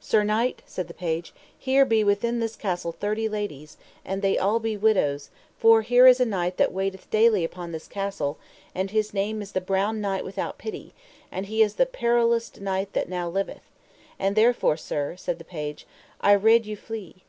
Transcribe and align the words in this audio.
Sir 0.00 0.22
knight, 0.22 0.60
said 0.66 0.86
the 0.88 0.92
page, 0.92 1.32
here 1.58 1.86
be 1.86 2.04
within 2.04 2.40
this 2.40 2.56
castle 2.56 2.92
thirty 2.92 3.26
ladies, 3.26 3.78
and 4.04 4.22
all 4.36 4.58
they 4.58 4.64
be 4.68 4.76
widows; 4.76 5.30
for 5.58 5.80
here 5.80 6.06
is 6.06 6.20
a 6.20 6.26
knight 6.26 6.58
that 6.58 6.74
waiteth 6.74 7.08
daily 7.10 7.42
upon 7.42 7.72
this 7.72 7.88
castle, 7.88 8.36
and 8.74 8.90
his 8.90 9.14
name 9.14 9.40
is 9.40 9.52
the 9.52 9.62
Brown 9.62 9.98
Knight 9.98 10.26
without 10.26 10.58
Pity, 10.58 10.92
and 11.30 11.46
he 11.46 11.62
is 11.62 11.76
the 11.76 11.86
periloust 11.86 12.60
knight 12.60 12.92
that 12.92 13.08
now 13.08 13.26
liveth; 13.30 13.62
and 14.18 14.36
therefore 14.36 14.76
sir, 14.76 15.16
said 15.16 15.38
the 15.38 15.42
page, 15.42 15.86
I 16.20 16.32
rede 16.32 16.66
you 16.66 16.76
flee. 16.76 17.22